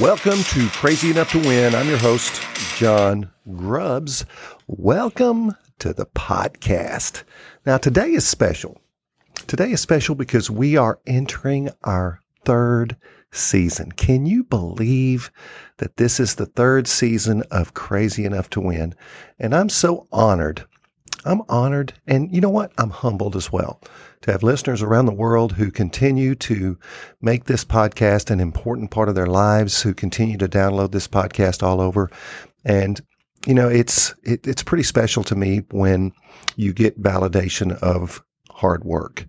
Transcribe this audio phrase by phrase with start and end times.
[0.00, 1.74] Welcome to Crazy Enough to Win.
[1.74, 2.42] I'm your host,
[2.76, 4.26] John Grubbs.
[4.66, 7.22] Welcome to the podcast.
[7.64, 8.78] Now, today is special.
[9.46, 12.98] Today is special because we are entering our third
[13.32, 13.90] season.
[13.92, 15.30] Can you believe
[15.78, 18.94] that this is the third season of Crazy Enough to Win?
[19.38, 20.66] And I'm so honored.
[21.26, 21.92] I'm honored.
[22.06, 22.72] And you know what?
[22.78, 23.80] I'm humbled as well
[24.22, 26.78] to have listeners around the world who continue to
[27.20, 31.62] make this podcast an important part of their lives, who continue to download this podcast
[31.62, 32.10] all over.
[32.64, 33.00] And
[33.46, 36.12] you know, it's it, it's pretty special to me when
[36.56, 39.26] you get validation of hard work.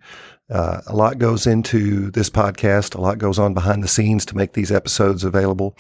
[0.50, 2.96] Uh, a lot goes into this podcast.
[2.96, 5.78] A lot goes on behind the scenes to make these episodes available,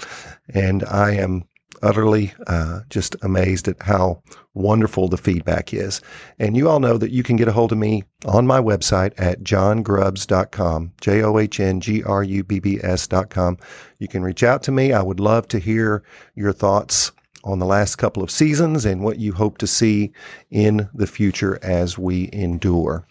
[0.54, 1.46] and I am
[1.82, 4.22] utterly uh, just amazed at how
[4.54, 6.02] wonderful the feedback is.
[6.40, 9.14] And you all know that you can get a hold of me on my website
[9.18, 13.58] at johngrubbs.com, J O H N G R U B B S.com.
[14.00, 14.94] You can reach out to me.
[14.94, 16.04] I would love to hear
[16.36, 17.12] your thoughts
[17.44, 20.12] on the last couple of seasons and what you hope to see
[20.52, 23.08] in the future as we endure.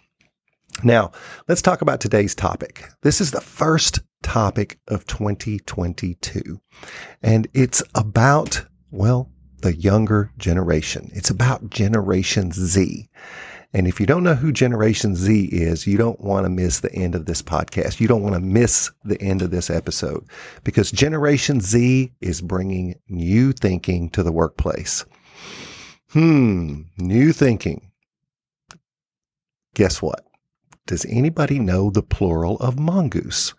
[0.85, 1.13] Now,
[1.49, 2.85] let's talk about today's topic.
[3.03, 6.61] This is the first topic of 2022,
[7.23, 9.31] and it's about, well,
[9.63, 11.09] the younger generation.
[11.15, 13.09] It's about Generation Z.
[13.73, 16.93] And if you don't know who Generation Z is, you don't want to miss the
[16.93, 18.01] end of this podcast.
[18.01, 20.27] You don't want to miss the end of this episode
[20.65, 25.05] because Generation Z is bringing new thinking to the workplace.
[26.11, 27.93] Hmm, new thinking.
[29.75, 30.27] Guess what?
[30.87, 33.55] Does anybody know the plural of mongoose?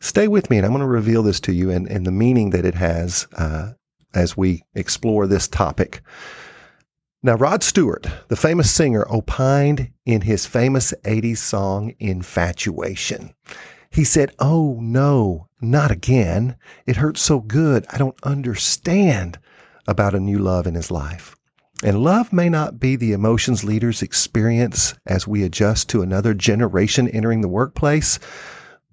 [0.00, 2.50] Stay with me and I'm going to reveal this to you and, and the meaning
[2.50, 3.72] that it has uh,
[4.14, 6.02] as we explore this topic.
[7.22, 13.32] Now, Rod Stewart, the famous singer, opined in his famous 80s song, Infatuation.
[13.90, 16.56] He said, Oh, no, not again.
[16.84, 17.86] It hurts so good.
[17.90, 19.38] I don't understand
[19.86, 21.34] about a new love in his life.
[21.82, 27.08] And love may not be the emotions leaders experience as we adjust to another generation
[27.08, 28.18] entering the workplace,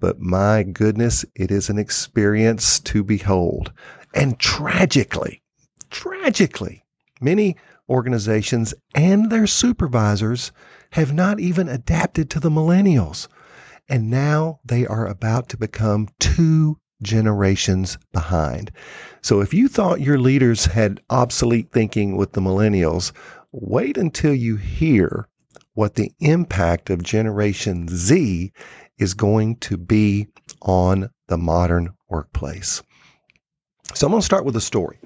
[0.02, 3.72] but my goodness, it is an experience to behold.
[4.14, 5.42] And tragically,
[5.90, 6.84] tragically,
[7.22, 7.56] many
[7.88, 10.52] organizations and their supervisors
[10.92, 13.28] have not even adapted to the millennials.
[13.88, 18.72] And now they are about to become two generations behind.
[19.22, 23.12] So if you thought your leaders had obsolete thinking with the millennials,
[23.52, 25.28] wait until you hear
[25.74, 28.52] what the impact of Generation Z
[28.98, 30.28] is going to be
[30.62, 32.84] on the modern workplace.
[33.94, 35.00] So I'm going to start with a story.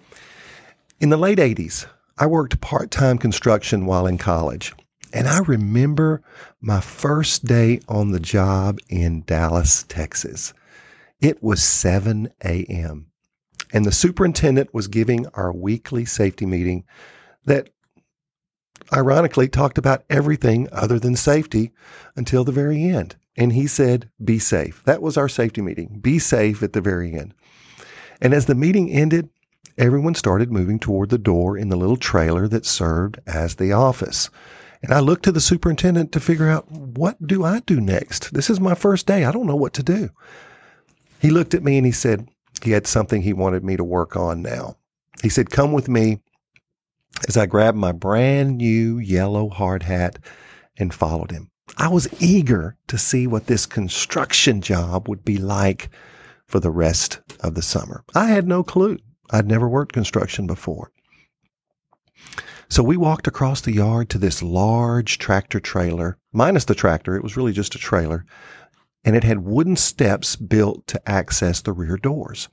[0.99, 1.85] In the late 80s,
[2.17, 4.73] I worked part time construction while in college.
[5.13, 6.23] And I remember
[6.61, 10.53] my first day on the job in Dallas, Texas.
[11.21, 13.07] It was 7 a.m.
[13.71, 16.83] And the superintendent was giving our weekly safety meeting
[17.45, 17.69] that
[18.93, 21.71] ironically talked about everything other than safety
[22.15, 23.15] until the very end.
[23.37, 24.83] And he said, Be safe.
[24.85, 25.99] That was our safety meeting.
[26.01, 27.33] Be safe at the very end.
[28.21, 29.29] And as the meeting ended,
[29.77, 34.29] everyone started moving toward the door in the little trailer that served as the office.
[34.81, 38.33] And I looked to the superintendent to figure out what do I do next?
[38.33, 39.25] This is my first day.
[39.25, 40.09] I don't know what to do.
[41.19, 42.29] He looked at me and he said
[42.61, 44.77] he had something he wanted me to work on now.
[45.21, 46.21] He said, Come with me
[47.27, 50.19] as I grabbed my brand new yellow hard hat
[50.77, 51.49] and followed him.
[51.77, 55.89] I was eager to see what this construction job would be like
[56.45, 58.03] for the rest of the summer.
[58.13, 58.99] I had no clue.
[59.31, 60.91] I'd never worked construction before.
[62.69, 67.15] So we walked across the yard to this large tractor trailer, minus the tractor.
[67.15, 68.25] It was really just a trailer.
[69.03, 72.49] And it had wooden steps built to access the rear doors.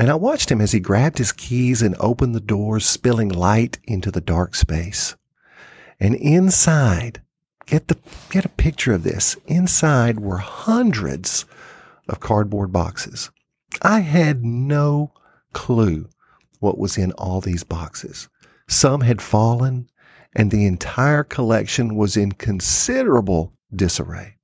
[0.00, 3.78] And I watched him as he grabbed his keys and opened the doors, spilling light
[3.84, 5.14] into the dark space.
[6.00, 7.20] And inside,
[7.66, 7.98] get the,
[8.30, 9.36] get a picture of this.
[9.46, 11.44] Inside were hundreds
[12.08, 13.30] of cardboard boxes.
[13.82, 15.12] I had no
[15.52, 16.08] clue
[16.60, 18.30] what was in all these boxes.
[18.68, 19.86] Some had fallen,
[20.34, 24.38] and the entire collection was in considerable disarray.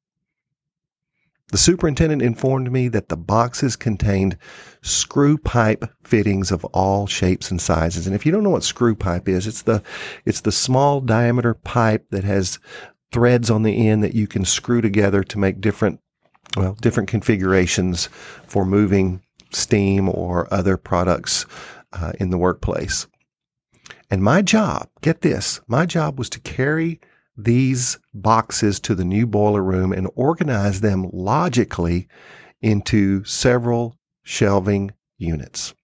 [1.53, 4.37] The superintendent informed me that the boxes contained
[4.83, 8.07] screw pipe fittings of all shapes and sizes.
[8.07, 9.83] And if you don't know what screw pipe is, it's the
[10.25, 12.59] it's the small diameter pipe that has
[13.13, 16.01] threads on the end that you can screw together to make different
[16.57, 18.09] well, different configurations
[18.47, 19.23] for moving
[19.53, 21.47] steam or other products
[21.93, 23.07] uh, in the workplace.
[24.11, 27.01] And my job, get this, my job was to carry
[27.37, 32.09] these boxes to the new boiler room and organize them logically
[32.61, 35.75] into several shelving units.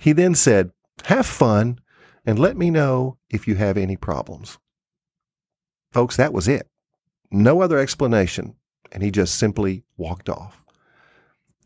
[0.00, 0.70] He then said,
[1.04, 1.80] Have fun
[2.24, 4.58] and let me know if you have any problems.
[5.92, 6.68] Folks, that was it.
[7.30, 8.54] No other explanation.
[8.90, 10.62] And he just simply walked off.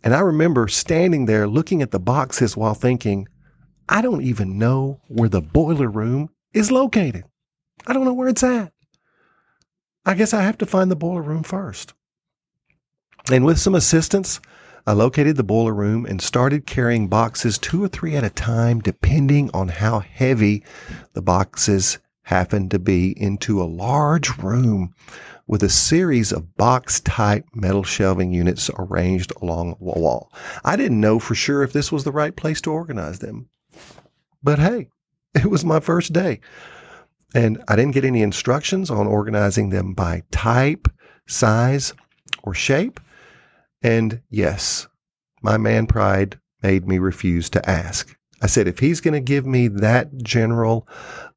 [0.04, 3.26] And I remember standing there looking at the boxes while thinking,
[3.88, 7.24] I don't even know where the boiler room is located.
[7.86, 8.72] I don't know where it's at.
[10.06, 11.92] I guess I have to find the boiler room first.
[13.30, 14.40] And with some assistance,
[14.86, 18.78] I located the boiler room and started carrying boxes two or three at a time,
[18.78, 20.62] depending on how heavy
[21.14, 24.94] the boxes happened to be, into a large room
[25.48, 30.32] with a series of box type metal shelving units arranged along a wall.
[30.64, 33.48] I didn't know for sure if this was the right place to organize them.
[34.40, 34.86] But hey,
[35.34, 36.40] it was my first day.
[37.36, 40.88] And I didn't get any instructions on organizing them by type,
[41.26, 41.92] size,
[42.42, 42.98] or shape.
[43.82, 44.88] And yes,
[45.42, 48.16] my man pride made me refuse to ask.
[48.40, 50.88] I said, if he's going to give me that general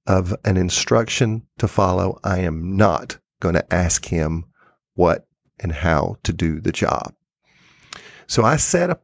[0.07, 4.45] of an instruction to follow, I am not going to ask him
[4.95, 5.27] what
[5.59, 7.13] and how to do the job.
[8.25, 9.01] So I set a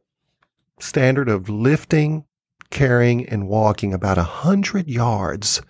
[0.80, 2.24] standard of lifting,
[2.70, 5.60] carrying, and walking about a hundred yards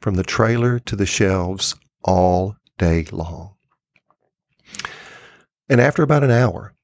[0.00, 3.54] from the trailer to the shelves all day long.
[5.68, 6.74] And after about an hour,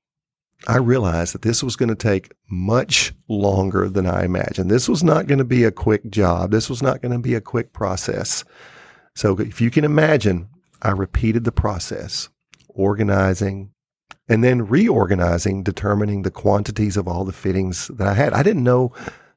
[0.69, 4.71] I realized that this was going to take much longer than I imagined.
[4.71, 6.51] This was not going to be a quick job.
[6.51, 8.45] This was not going to be a quick process.
[9.15, 10.49] So if you can imagine,
[10.83, 12.29] I repeated the process,
[12.69, 13.71] organizing
[14.29, 18.33] and then reorganizing, determining the quantities of all the fittings that I had.
[18.33, 18.93] I didn't know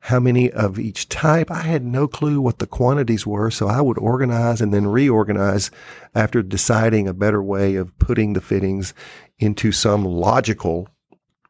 [0.05, 1.49] how many of each type.
[1.49, 3.49] I had no clue what the quantities were.
[3.49, 5.71] So I would organize and then reorganize
[6.13, 8.93] after deciding a better way of putting the fittings
[9.39, 10.87] into some logical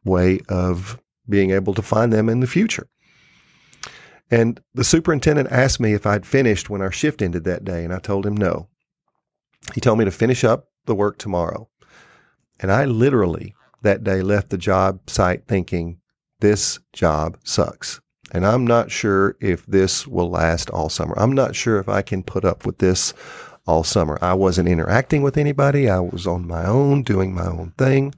[0.06, 0.98] way of
[1.28, 2.88] being able to find them in the future.
[4.30, 7.92] And the superintendent asked me if I'd finished when our shift ended that day, and
[7.92, 8.68] I told him no.
[9.74, 11.68] He told me to finish up the work tomorrow.
[12.58, 16.00] And I literally that day left the job site thinking,
[16.40, 18.00] this job sucks.
[18.32, 21.14] And I'm not sure if this will last all summer.
[21.16, 23.14] I'm not sure if I can put up with this
[23.66, 24.18] all summer.
[24.20, 25.88] I wasn't interacting with anybody.
[25.88, 28.14] I was on my own, doing my own thing.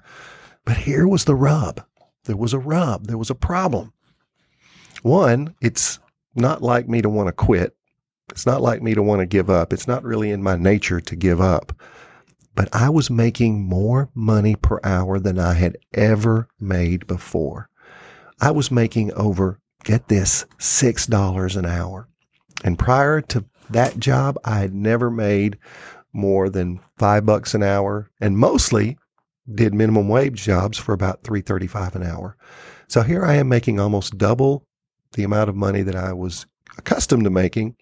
[0.65, 1.83] But here was the rub.
[2.25, 3.07] There was a rub.
[3.07, 3.93] There was a problem.
[5.03, 5.99] One, it's
[6.35, 7.75] not like me to want to quit.
[8.31, 9.73] It's not like me to want to give up.
[9.73, 11.73] It's not really in my nature to give up.
[12.55, 17.69] But I was making more money per hour than I had ever made before.
[18.41, 22.09] I was making over get this, $6 an hour.
[22.65, 25.59] And prior to that job, I had never made
[26.13, 28.99] more than five bucks an hour and mostly
[29.55, 32.37] did minimum wage jobs for about 335 an hour.
[32.89, 34.67] So here I am making almost double
[35.13, 36.47] the amount of money that I was
[36.77, 37.77] accustomed to making.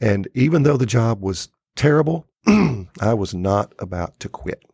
[0.00, 4.64] And even though the job was terrible, I was not about to quit.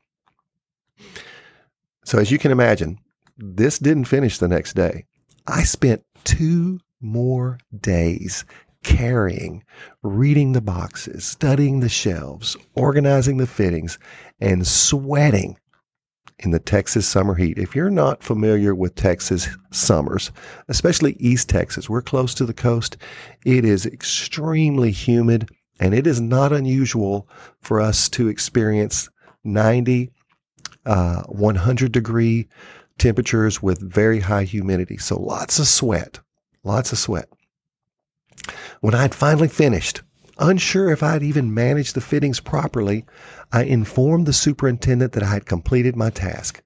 [2.05, 2.99] So as you can imagine,
[3.39, 5.07] this didn't finish the next day.
[5.47, 8.45] I spent two more days
[8.83, 9.65] carrying,
[10.03, 13.99] reading the boxes, studying the shelves, organizing the fittings,
[14.41, 15.57] and sweating
[16.41, 17.59] in the Texas summer heat.
[17.59, 20.31] If you're not familiar with Texas summers,
[20.69, 22.97] especially East Texas, we're close to the coast,
[23.45, 25.49] it is extremely humid
[25.81, 27.29] and it is not unusual
[27.61, 29.09] for us to experience
[29.45, 30.11] 90,
[30.87, 32.49] uh, 100 degree
[32.99, 34.99] temperatures with very high humidity.
[34.99, 36.21] So lots of sweat,
[36.65, 37.29] lots of sweat.
[38.81, 40.03] When I'd finally finished,
[40.39, 43.05] unsure if I'd even managed the fittings properly,
[43.53, 46.63] I informed the superintendent that I had completed my task.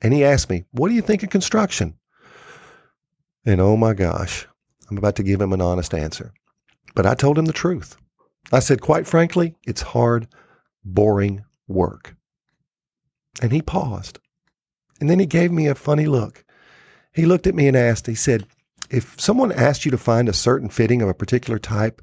[0.00, 1.94] And he asked me, What do you think of construction?
[3.44, 4.46] And oh my gosh,
[4.90, 6.32] I'm about to give him an honest answer.
[6.94, 7.96] But I told him the truth.
[8.52, 10.26] I said, Quite frankly, it's hard,
[10.84, 12.16] boring work.
[13.42, 14.18] And he paused.
[15.00, 16.44] And then he gave me a funny look.
[17.12, 18.46] He looked at me and asked, he said,
[18.90, 22.02] if someone asked you to find a certain fitting of a particular type,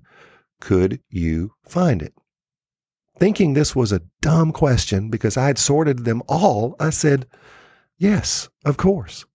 [0.60, 2.14] could you find it?
[3.20, 7.28] Thinking this was a dumb question because I had sorted them all, I said,
[7.98, 9.26] Yes, of course.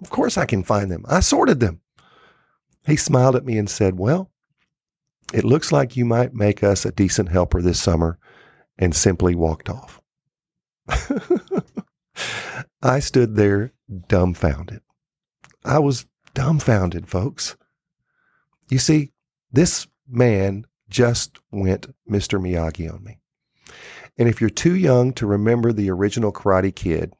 [0.00, 1.04] Of course I can find them.
[1.08, 1.80] I sorted them.
[2.86, 4.30] He smiled at me and said, Well,
[5.32, 8.18] it looks like you might make us a decent helper this summer,
[8.78, 10.00] and simply walked off.
[12.82, 13.72] I stood there
[14.08, 14.80] dumbfounded.
[15.64, 17.56] I was dumbfounded, folks.
[18.70, 19.12] You see,
[19.52, 22.40] this man just went Mr.
[22.40, 23.18] Miyagi on me.
[24.18, 27.12] And if you're too young to remember the original Karate Kid,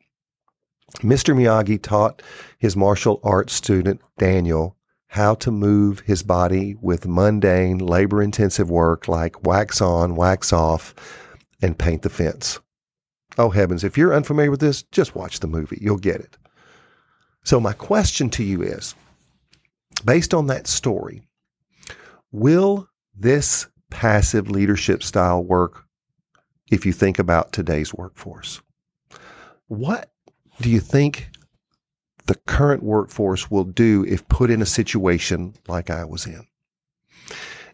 [0.98, 1.34] Mr.
[1.34, 2.22] Miyagi taught
[2.58, 4.76] his martial arts student, Daniel,
[5.06, 10.94] how to move his body with mundane, labor intensive work like wax on, wax off,
[11.60, 12.60] and paint the fence.
[13.38, 15.78] Oh heavens, if you're unfamiliar with this, just watch the movie.
[15.80, 16.36] You'll get it.
[17.44, 18.94] So, my question to you is
[20.04, 21.22] based on that story,
[22.30, 25.84] will this passive leadership style work
[26.70, 28.60] if you think about today's workforce?
[29.68, 30.10] What
[30.60, 31.28] do you think
[32.26, 36.46] the current workforce will do if put in a situation like I was in?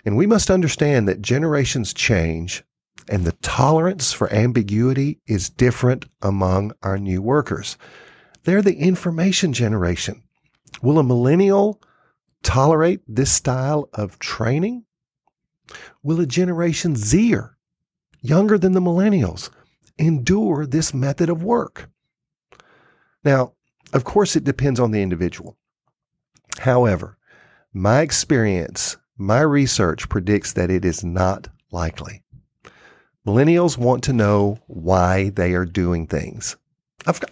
[0.05, 2.65] And we must understand that generations change
[3.09, 7.77] and the tolerance for ambiguity is different among our new workers.
[8.45, 10.23] They're the information generation.
[10.83, 11.81] Will a millennial
[12.43, 14.85] tolerate this style of training?
[16.03, 17.57] Will a Generation Zer,
[18.21, 19.51] younger than the millennials,
[19.99, 21.91] endure this method of work?
[23.25, 23.53] Now,
[23.93, 25.57] of course, it depends on the individual.
[26.59, 27.19] However,
[27.73, 32.23] my experience, my research predicts that it is not likely.
[33.27, 36.57] Millennials want to know why they are doing things.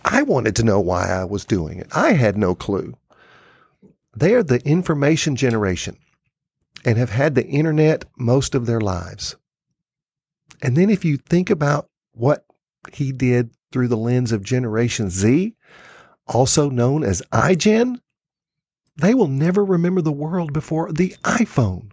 [0.05, 1.89] I wanted to know why I was doing it.
[1.95, 2.95] I had no clue.
[4.17, 5.99] They are the information generation
[6.85, 9.37] and have had the internet most of their lives.
[10.63, 12.47] And then if you think about what
[12.93, 15.55] he did through the lens of Generation Z,
[16.27, 17.97] also known as iGen,
[18.97, 21.91] they will never remember the world before the iPhone.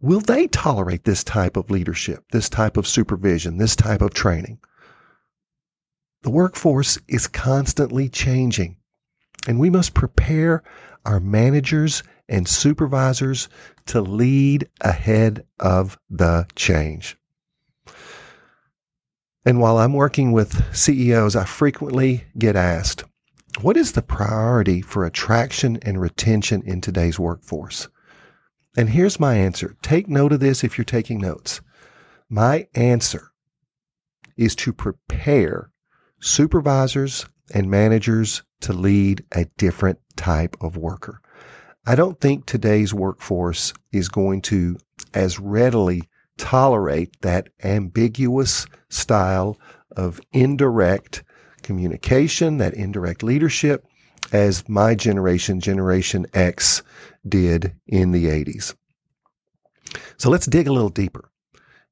[0.00, 4.58] Will they tolerate this type of leadership, this type of supervision, this type of training?
[6.22, 8.78] The workforce is constantly changing,
[9.46, 10.62] and we must prepare
[11.04, 13.48] our managers and supervisors
[13.86, 17.16] to lead ahead of the change.
[19.44, 23.04] And while I'm working with CEOs, I frequently get asked,
[23.60, 27.88] what is the priority for attraction and retention in today's workforce?
[28.76, 29.76] And here's my answer.
[29.82, 31.60] Take note of this if you're taking notes.
[32.28, 33.30] My answer
[34.36, 35.70] is to prepare
[36.20, 41.20] supervisors and managers to lead a different type of worker.
[41.86, 44.78] I don't think today's workforce is going to
[45.12, 46.02] as readily
[46.38, 49.58] tolerate that ambiguous style
[49.96, 51.24] of indirect
[51.62, 53.84] communication, that indirect leadership,
[54.32, 56.82] as my generation, Generation X,
[57.28, 58.74] did in the 80s.
[60.16, 61.30] So let's dig a little deeper.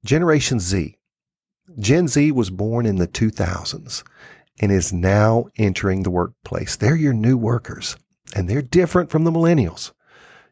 [0.07, 0.97] Generation Z.
[1.79, 4.03] Gen Z was born in the 2000s
[4.61, 6.77] and is now entering the workplace.
[6.77, 7.97] They're your new workers,
[8.35, 9.93] and they're different from the millennials.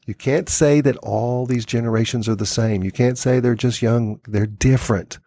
[0.06, 2.82] You can't say that all these generations are the same.
[2.82, 4.20] You can't say they're just young.
[4.26, 5.18] They're different.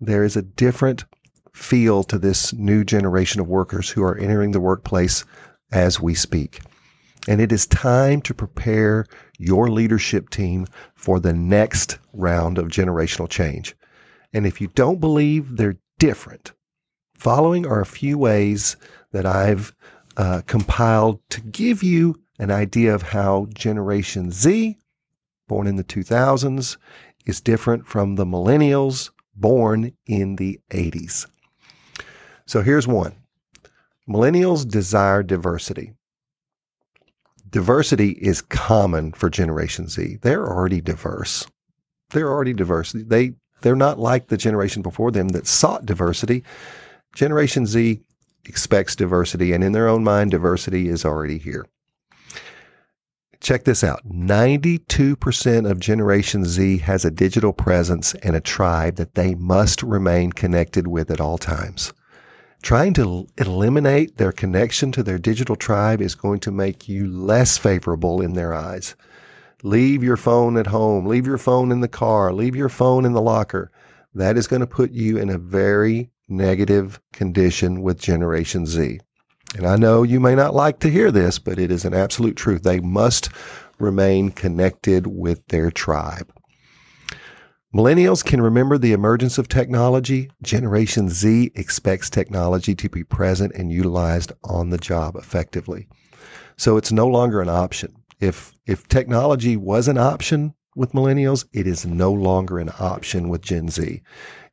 [0.00, 1.04] There is a different
[1.52, 5.24] feel to this new generation of workers who are entering the workplace
[5.70, 6.60] as we speak.
[7.28, 9.06] And it is time to prepare
[9.38, 13.76] your leadership team for the next round of generational change.
[14.32, 16.52] And if you don't believe they're different,
[17.24, 18.76] following are a few ways
[19.12, 19.74] that I've
[20.18, 24.76] uh, compiled to give you an idea of how Generation Z,
[25.48, 26.76] born in the 2000s,
[27.24, 31.26] is different from the millennials born in the 80s.
[32.44, 33.14] So here's one
[34.06, 35.94] Millennials desire diversity.
[37.48, 40.18] Diversity is common for Generation Z.
[40.20, 41.46] They're already diverse.
[42.10, 42.92] They're already diverse.
[42.92, 46.44] They they're not like the generation before them that sought diversity.
[47.14, 48.00] Generation Z
[48.46, 51.66] expects diversity, and in their own mind, diversity is already here.
[53.40, 59.14] Check this out 92% of Generation Z has a digital presence and a tribe that
[59.14, 61.92] they must remain connected with at all times.
[62.62, 67.58] Trying to eliminate their connection to their digital tribe is going to make you less
[67.58, 68.96] favorable in their eyes.
[69.62, 73.12] Leave your phone at home, leave your phone in the car, leave your phone in
[73.12, 73.70] the locker.
[74.14, 79.00] That is going to put you in a very negative condition with Generation Z.
[79.56, 82.36] And I know you may not like to hear this, but it is an absolute
[82.36, 82.62] truth.
[82.62, 83.28] They must
[83.78, 86.32] remain connected with their tribe.
[87.74, 90.30] Millennials can remember the emergence of technology.
[90.42, 95.88] Generation Z expects technology to be present and utilized on the job effectively.
[96.56, 97.92] So it's no longer an option.
[98.20, 103.42] If, if technology was an option with millennials, it is no longer an option with
[103.42, 104.02] Gen Z.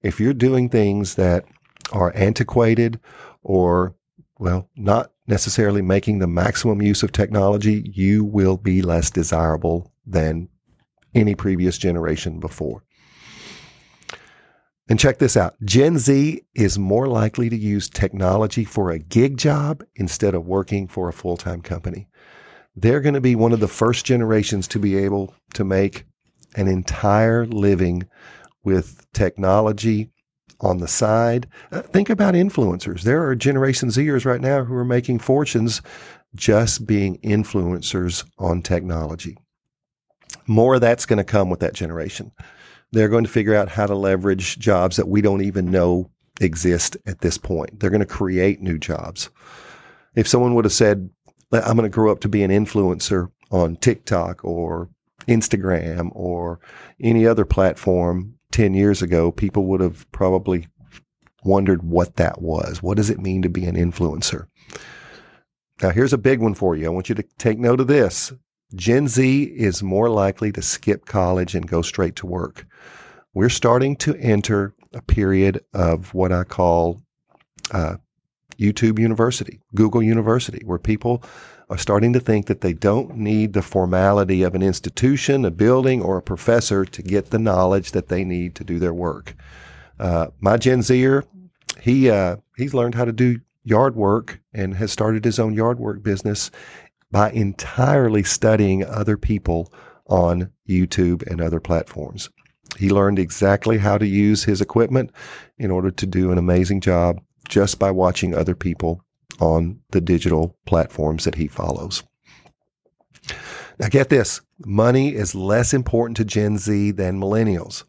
[0.01, 1.45] If you're doing things that
[1.91, 2.99] are antiquated
[3.43, 3.95] or,
[4.39, 10.49] well, not necessarily making the maximum use of technology, you will be less desirable than
[11.13, 12.83] any previous generation before.
[14.89, 19.37] And check this out Gen Z is more likely to use technology for a gig
[19.37, 22.09] job instead of working for a full time company.
[22.75, 26.05] They're going to be one of the first generations to be able to make
[26.55, 28.03] an entire living
[28.63, 30.09] with technology
[30.61, 31.47] on the side.
[31.71, 33.01] Uh, think about influencers.
[33.01, 35.81] There are Generation Zers right now who are making fortunes
[36.35, 39.37] just being influencers on technology.
[40.47, 42.31] More of that's going to come with that generation.
[42.91, 46.97] They're going to figure out how to leverage jobs that we don't even know exist
[47.05, 47.79] at this point.
[47.79, 49.29] They're going to create new jobs.
[50.15, 51.09] If someone would have said,
[51.51, 54.89] I'm going to grow up to be an influencer on TikTok or
[55.27, 56.59] Instagram or
[57.01, 60.67] any other platform 10 years ago, people would have probably
[61.43, 62.83] wondered what that was.
[62.83, 64.47] What does it mean to be an influencer?
[65.81, 66.85] Now, here's a big one for you.
[66.85, 68.31] I want you to take note of this.
[68.75, 72.65] Gen Z is more likely to skip college and go straight to work.
[73.33, 77.01] We're starting to enter a period of what I call
[77.71, 77.97] uh,
[78.61, 81.23] YouTube University, Google University, where people
[81.69, 86.01] are starting to think that they don't need the formality of an institution, a building,
[86.01, 89.35] or a professor to get the knowledge that they need to do their work.
[89.99, 91.23] Uh, my Gen Zer,
[91.79, 95.79] he uh, he's learned how to do yard work and has started his own yard
[95.79, 96.51] work business
[97.11, 99.71] by entirely studying other people
[100.07, 102.29] on YouTube and other platforms.
[102.77, 105.11] He learned exactly how to use his equipment
[105.57, 109.03] in order to do an amazing job just by watching other people
[109.39, 112.03] on the digital platforms that he follows.
[113.79, 117.83] Now, get this money is less important to Gen Z than millennials,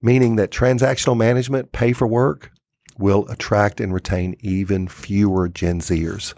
[0.00, 2.50] meaning that transactional management, pay for work,
[2.98, 6.34] will attract and retain even fewer Gen Zers.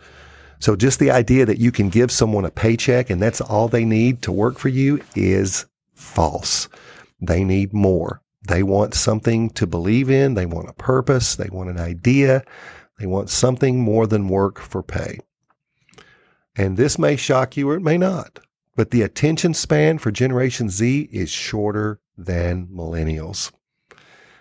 [0.59, 3.85] So, just the idea that you can give someone a paycheck and that's all they
[3.85, 6.69] need to work for you is false.
[7.21, 8.23] They need more.
[8.47, 10.35] They want something to believe in.
[10.35, 11.37] They want a purpose.
[11.37, 12.42] They want an idea.
[12.99, 15.19] They want something more than work for pay.
[16.56, 18.41] And this may shock you or it may not,
[18.76, 23.52] but the attention span for Generation Z is shorter than millennials.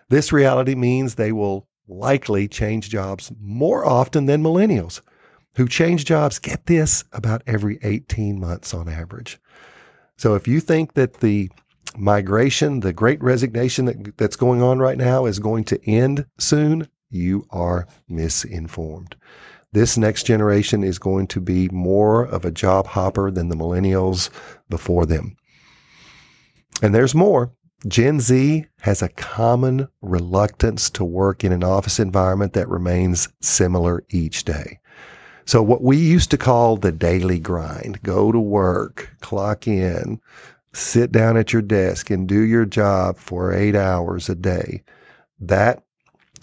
[0.09, 5.01] This reality means they will likely change jobs more often than millennials,
[5.55, 9.39] who change jobs, get this, about every 18 months on average.
[10.17, 11.49] So if you think that the
[11.97, 16.87] migration, the great resignation that, that's going on right now is going to end soon,
[17.09, 19.15] you are misinformed.
[19.71, 24.29] This next generation is going to be more of a job hopper than the millennials
[24.69, 25.35] before them.
[26.81, 27.51] And there's more.
[27.87, 34.03] Gen Z has a common reluctance to work in an office environment that remains similar
[34.09, 34.79] each day.
[35.45, 40.19] So what we used to call the daily grind, go to work, clock in,
[40.73, 44.83] sit down at your desk and do your job for eight hours a day.
[45.39, 45.83] That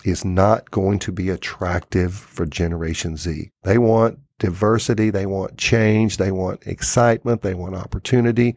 [0.04, 3.50] is not going to be attractive for Generation Z.
[3.62, 8.56] They want diversity, they want change, they want excitement, they want opportunity.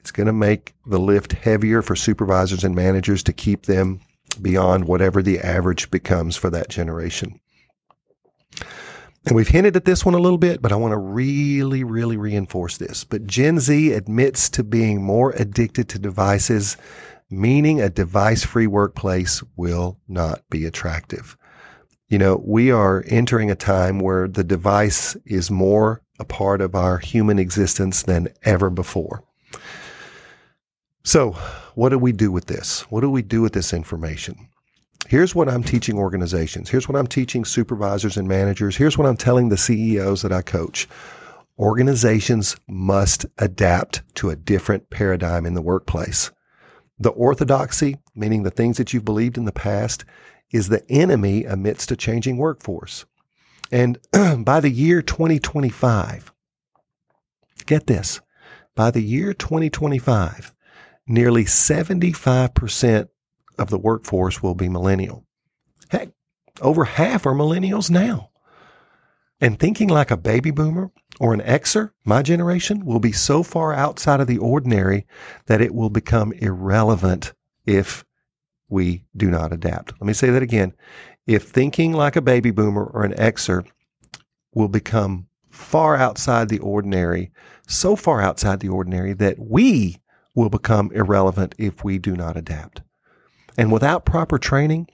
[0.00, 4.00] It's going to make the lift heavier for supervisors and managers to keep them
[4.42, 7.40] beyond whatever the average becomes for that generation.
[9.26, 12.16] And we've hinted at this one a little bit, but I want to really, really
[12.18, 13.04] reinforce this.
[13.04, 16.76] But Gen Z admits to being more addicted to devices
[17.30, 21.36] meaning a device free workplace will not be attractive.
[22.08, 26.74] You know, we are entering a time where the device is more a part of
[26.74, 29.24] our human existence than ever before.
[31.02, 31.32] So,
[31.74, 32.82] what do we do with this?
[32.82, 34.48] What do we do with this information?
[35.08, 36.70] Here's what I'm teaching organizations.
[36.70, 38.76] Here's what I'm teaching supervisors and managers.
[38.76, 40.88] Here's what I'm telling the CEOs that I coach.
[41.58, 46.32] Organizations must adapt to a different paradigm in the workplace.
[46.98, 50.04] The orthodoxy, meaning the things that you've believed in the past,
[50.52, 53.04] is the enemy amidst a changing workforce.
[53.70, 53.98] And
[54.44, 56.32] by the year 2025,
[57.66, 58.20] get this,
[58.74, 60.54] by the year 2025,
[61.06, 63.08] nearly 75%
[63.58, 65.24] of the workforce will be millennial.
[65.88, 66.10] Heck,
[66.60, 68.30] over half are millennials now.
[69.40, 70.90] And thinking like a baby boomer
[71.20, 75.06] or an Xer, my generation, will be so far outside of the ordinary
[75.46, 77.32] that it will become irrelevant
[77.66, 78.04] if
[78.68, 79.92] we do not adapt.
[79.92, 80.72] Let me say that again.
[81.26, 83.66] If thinking like a baby boomer or an Xer
[84.54, 87.32] will become far outside the ordinary,
[87.66, 89.96] so far outside the ordinary that we
[90.34, 92.82] will become irrelevant if we do not adapt.
[93.56, 94.88] And without proper training,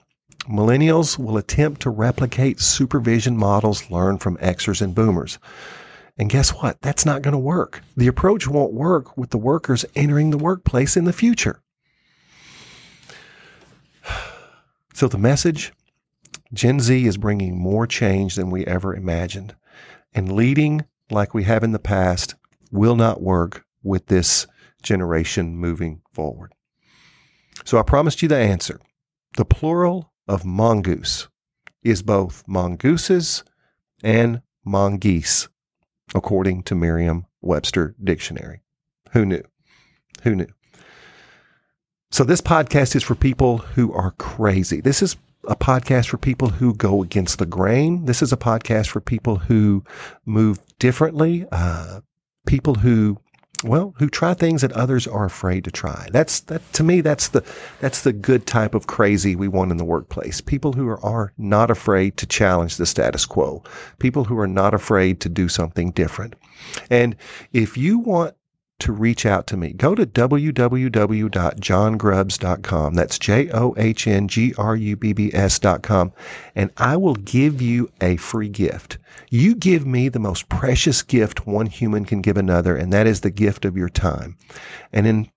[0.47, 5.39] millennials will attempt to replicate supervision models learned from Xers and boomers.
[6.17, 6.81] And guess what?
[6.81, 7.81] That's not going to work.
[7.97, 11.61] The approach won't work with the workers entering the workplace in the future.
[14.93, 15.71] So the message
[16.53, 19.55] Gen Z is bringing more change than we ever imagined.
[20.13, 22.35] And leading like we have in the past
[22.71, 24.45] will not work with this
[24.83, 26.53] generation moving forward.
[27.65, 28.79] So I promised you the answer.
[29.37, 31.27] The plural of mongoose
[31.83, 33.43] is both mongooses
[34.03, 35.47] and mongoose,
[36.13, 38.61] according to Merriam Webster Dictionary.
[39.11, 39.43] Who knew?
[40.23, 40.47] Who knew?
[42.11, 44.81] So, this podcast is for people who are crazy.
[44.81, 45.15] This is
[45.47, 48.05] a podcast for people who go against the grain.
[48.05, 49.83] This is a podcast for people who
[50.25, 52.01] move differently, uh,
[52.45, 53.17] people who
[53.63, 56.07] well, who try things that others are afraid to try.
[56.11, 57.01] That's that to me.
[57.01, 57.43] That's the
[57.79, 60.41] that's the good type of crazy we want in the workplace.
[60.41, 63.63] People who are, are not afraid to challenge the status quo.
[63.99, 66.35] People who are not afraid to do something different.
[66.89, 67.15] And
[67.53, 68.35] if you want
[68.81, 72.93] to reach out to me, go to www.johngrubbs.com.
[72.93, 76.11] That's J O H N G R U B B S.com.
[76.55, 78.99] And I will give you a free gift.
[79.29, 83.21] You give me the most precious gift one human can give another, and that is
[83.21, 84.37] the gift of your time.
[84.91, 85.31] And in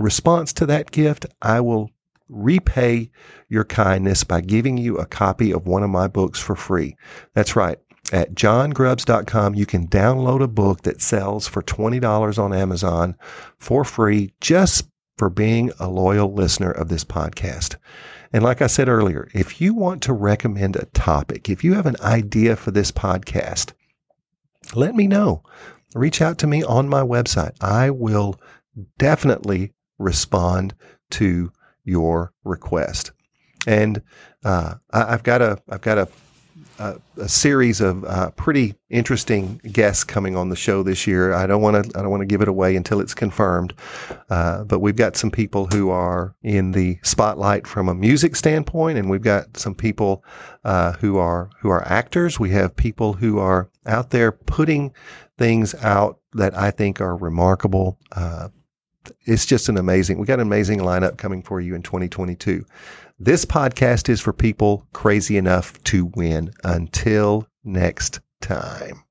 [0.00, 1.90] response to that gift, I will
[2.28, 3.10] repay
[3.48, 6.96] your kindness by giving you a copy of one of my books for free.
[7.34, 7.78] That's right.
[8.12, 13.16] At johngrubbs.com, you can download a book that sells for $20 on Amazon
[13.58, 14.86] for free just
[15.16, 17.76] for being a loyal listener of this podcast.
[18.32, 21.86] And like I said earlier, if you want to recommend a topic, if you have
[21.86, 23.72] an idea for this podcast,
[24.74, 25.42] let me know.
[25.94, 27.52] Reach out to me on my website.
[27.60, 28.40] I will
[28.98, 30.74] definitely respond
[31.10, 31.52] to
[31.84, 33.12] your request.
[33.66, 34.02] And
[34.44, 36.08] uh, I, have got a I've got a
[36.78, 41.32] a, a series of uh, pretty interesting guests coming on the show this year.
[41.32, 43.74] I don't want to I don't want to give it away until it's confirmed,
[44.30, 48.98] uh, but we've got some people who are in the spotlight from a music standpoint,
[48.98, 50.24] and we've got some people
[50.64, 52.38] uh, who are who are actors.
[52.38, 54.92] We have people who are out there putting
[55.38, 57.98] things out that I think are remarkable.
[58.12, 58.48] Uh,
[59.26, 60.18] it's just an amazing.
[60.18, 62.64] We got an amazing lineup coming for you in 2022.
[63.20, 66.52] This podcast is for people crazy enough to win.
[66.64, 69.03] Until next time.